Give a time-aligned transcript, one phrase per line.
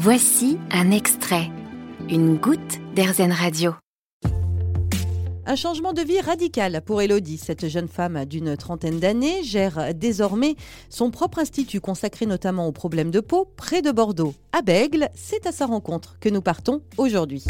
[0.00, 1.50] Voici un extrait,
[2.08, 3.74] une goutte d'Airzen Radio.
[5.44, 7.36] Un changement de vie radical pour Elodie.
[7.36, 10.54] Cette jeune femme d'une trentaine d'années gère désormais
[10.88, 14.34] son propre institut consacré notamment aux problèmes de peau près de Bordeaux.
[14.52, 17.42] À Bègle, c'est à sa rencontre que nous partons aujourd'hui.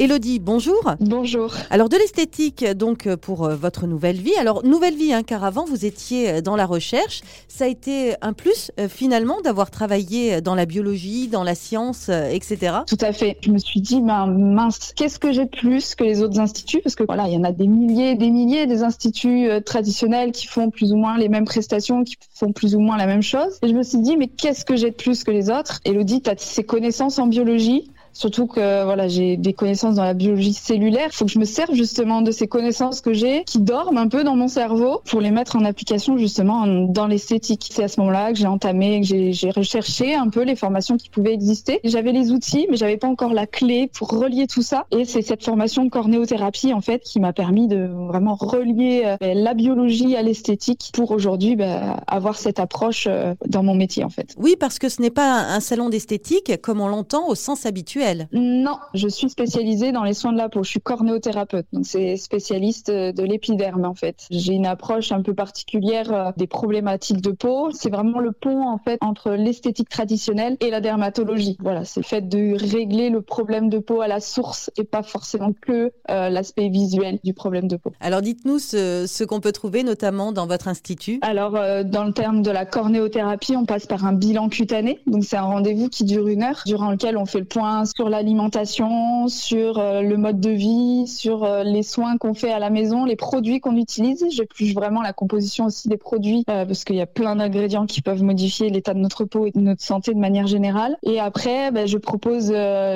[0.00, 0.94] Elodie, bonjour.
[0.98, 1.52] Bonjour.
[1.68, 4.34] Alors de l'esthétique donc pour euh, votre nouvelle vie.
[4.40, 7.20] Alors nouvelle vie hein, car avant vous étiez euh, dans la recherche.
[7.48, 12.08] Ça a été un plus euh, finalement d'avoir travaillé dans la biologie, dans la science,
[12.08, 12.76] etc.
[12.86, 13.36] Tout à fait.
[13.42, 16.80] Je me suis dit ben mince, qu'est-ce que j'ai de plus que les autres instituts?
[16.80, 20.46] Parce que voilà, il y en a des milliers, des milliers des instituts traditionnels qui
[20.46, 23.58] font plus ou moins les mêmes prestations, qui font plus ou moins la même chose.
[23.60, 25.80] Et je me suis dit mais qu'est-ce que j'ai de plus que les autres?
[25.84, 30.14] Elodie, tu as ces connaissances en biologie Surtout que voilà, j'ai des connaissances dans la
[30.14, 31.08] biologie cellulaire.
[31.12, 34.08] Il faut que je me serve justement de ces connaissances que j'ai, qui dorment un
[34.08, 37.68] peu dans mon cerveau, pour les mettre en application justement dans l'esthétique.
[37.72, 41.08] C'est à ce moment-là que j'ai entamé, que j'ai recherché un peu les formations qui
[41.08, 41.80] pouvaient exister.
[41.84, 44.86] J'avais les outils, mais j'avais pas encore la clé pour relier tout ça.
[44.90, 49.16] Et c'est cette formation de cornéothérapie en fait qui m'a permis de vraiment relier euh,
[49.20, 54.04] ben, la biologie à l'esthétique pour aujourd'hui ben, avoir cette approche euh, dans mon métier
[54.04, 54.34] en fait.
[54.36, 57.99] Oui, parce que ce n'est pas un salon d'esthétique comme on l'entend au sens habituel
[58.32, 60.62] non, je suis spécialisée dans les soins de la peau.
[60.62, 64.26] Je suis cornéothérapeute, donc c'est spécialiste de l'épiderme en fait.
[64.30, 67.70] J'ai une approche un peu particulière euh, des problématiques de peau.
[67.72, 71.56] C'est vraiment le pont en fait entre l'esthétique traditionnelle et la dermatologie.
[71.60, 75.02] Voilà, c'est le fait de régler le problème de peau à la source et pas
[75.02, 77.92] forcément que euh, l'aspect visuel du problème de peau.
[78.00, 81.18] Alors dites-nous ce, qu'on peut trouver notamment dans votre institut.
[81.22, 85.00] Alors euh, dans le terme de la cornéothérapie, on passe par un bilan cutané.
[85.06, 88.08] Donc c'est un rendez-vous qui dure une heure, durant lequel on fait le point sur
[88.08, 92.70] l'alimentation, sur euh, le mode de vie, sur euh, les soins qu'on fait à la
[92.70, 94.24] maison, les produits qu'on utilise.
[94.30, 98.02] J'épluche vraiment la composition aussi des produits euh, parce qu'il y a plein d'ingrédients qui
[98.02, 100.96] peuvent modifier l'état de notre peau et de notre santé de manière générale.
[101.02, 102.46] Et après, ben, je propose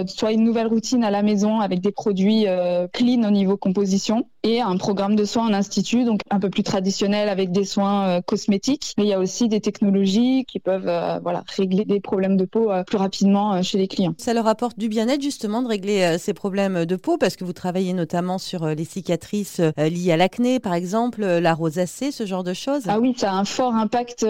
[0.07, 2.47] soit une nouvelle routine à la maison avec des produits
[2.93, 6.63] clean au niveau composition et un programme de soins en institut, donc un peu plus
[6.63, 8.95] traditionnel avec des soins cosmétiques.
[8.99, 10.91] Mais il y a aussi des technologies qui peuvent
[11.23, 14.15] voilà régler des problèmes de peau plus rapidement chez les clients.
[14.19, 17.45] Ça leur apporte du bien-être justement de régler euh, ces problèmes de peau parce que
[17.45, 22.11] vous travaillez notamment sur euh, les cicatrices euh, liées à l'acné par exemple, la rosacée,
[22.11, 24.27] ce genre de choses Ah oui, ça a un fort impact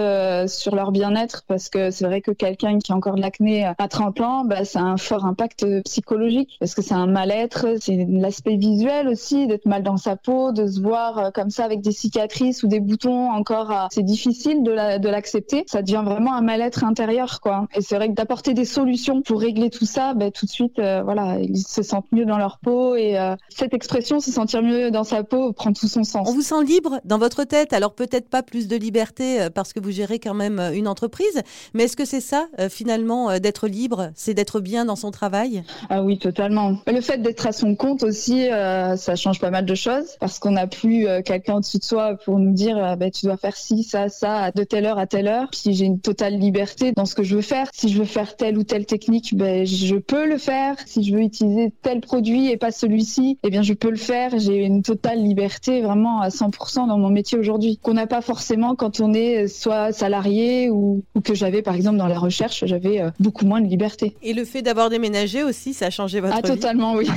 [0.46, 3.88] sur leur bien-être parce que c'est vrai que quelqu'un qui a encore de l'acné à
[3.88, 8.06] 30 ans, bah, ça a un fort impact psychologique parce que c'est un mal-être, c'est
[8.08, 11.92] l'aspect visuel aussi, d'être mal dans sa peau, de se voir comme ça avec des
[11.92, 15.64] cicatrices ou des boutons encore, c'est difficile de l'accepter.
[15.66, 17.66] ça devient vraiment un mal-être intérieur quoi.
[17.74, 20.78] Et c'est vrai que d'apporter des solutions pour régler tout ça, bah, tout de suite,
[20.78, 24.62] euh, voilà, ils se sentent mieux dans leur peau et euh, cette expression, se sentir
[24.62, 26.28] mieux dans sa peau, prend tout son sens.
[26.28, 29.72] On vous sent libre dans votre tête, alors peut-être pas plus de liberté euh, parce
[29.72, 34.10] que vous gérez quand même une entreprise, mais est-ce que c'est ça finalement d'être libre,
[34.14, 35.64] c'est d'être bien dans son travail?
[35.88, 36.76] Ah oui, totalement.
[36.86, 40.52] Le fait d'être à son compte aussi, ça change pas mal de choses parce qu'on
[40.52, 44.08] n'a plus quelqu'un au-dessus de soi pour nous dire bah, tu dois faire ci, ça,
[44.08, 45.48] ça, de telle heure à telle heure.
[45.50, 47.68] Puis j'ai une totale liberté dans ce que je veux faire.
[47.72, 50.76] Si je veux faire telle ou telle technique, ben, je peux le faire.
[50.86, 54.38] Si je veux utiliser tel produit et pas celui-ci, eh bien je peux le faire.
[54.38, 58.74] J'ai une totale liberté vraiment à 100% dans mon métier aujourd'hui qu'on n'a pas forcément
[58.74, 63.10] quand on est soit salarié ou, que j'avais par exemple dans la recherche, j'avais euh,
[63.20, 64.16] beaucoup moins de liberté.
[64.22, 66.54] Et le fait d'avoir déménagé aussi, ça a changé votre ah, vie?
[66.54, 67.08] Totalement, oui.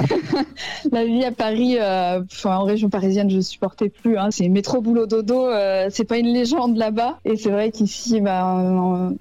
[0.92, 4.18] la vie à Paris, euh, en région parisienne, je supportais plus.
[4.18, 4.30] Hein.
[4.32, 7.20] C'est métro boulot dodo, euh, c'est pas une légende là-bas.
[7.26, 8.62] Et c'est vrai qu'ici, bah,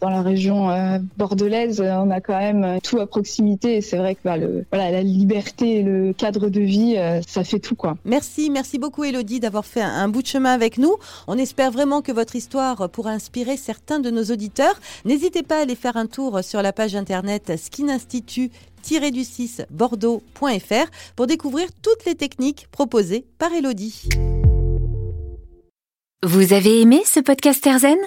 [0.01, 0.69] dans la région
[1.17, 5.03] bordelaise, on a quand même tout à proximité c'est vrai que bah, le, voilà, la
[5.03, 7.75] liberté et le cadre de vie, euh, ça fait tout.
[7.75, 7.97] quoi.
[8.05, 10.97] Merci, merci beaucoup Elodie d'avoir fait un, bout de chemin avec nous.
[11.27, 14.79] On espère vraiment que votre histoire pourra inspirer certains de nos auditeurs.
[15.05, 18.53] N'hésitez pas à aller faire un tour sur la page internet Skin Institute
[19.13, 24.09] du 6 bordeaux.fr pour découvrir toutes les techniques proposées par Elodie.
[26.23, 27.99] Vous avez aimé ce podcast Erzen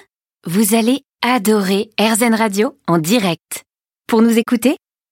[0.46, 3.64] Vous allez adorer Erzen Radio en direct.
[4.08, 4.78] Pour nous écouter,